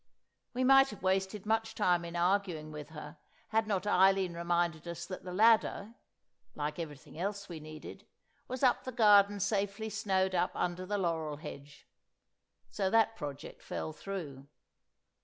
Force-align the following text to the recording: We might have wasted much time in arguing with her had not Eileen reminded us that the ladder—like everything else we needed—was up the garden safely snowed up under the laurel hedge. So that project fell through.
We 0.55 0.63
might 0.63 0.89
have 0.89 1.03
wasted 1.03 1.45
much 1.45 1.75
time 1.75 2.03
in 2.05 2.15
arguing 2.15 2.71
with 2.71 2.89
her 2.89 3.19
had 3.49 3.67
not 3.67 3.85
Eileen 3.85 4.33
reminded 4.33 4.87
us 4.87 5.05
that 5.05 5.23
the 5.23 5.31
ladder—like 5.31 6.79
everything 6.79 7.19
else 7.19 7.47
we 7.47 7.59
needed—was 7.59 8.63
up 8.63 8.83
the 8.83 8.91
garden 8.91 9.39
safely 9.39 9.91
snowed 9.91 10.33
up 10.33 10.55
under 10.55 10.87
the 10.87 10.97
laurel 10.97 11.37
hedge. 11.37 11.87
So 12.67 12.89
that 12.89 13.15
project 13.15 13.61
fell 13.61 13.93
through. 13.93 14.47